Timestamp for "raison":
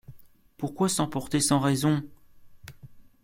1.59-2.01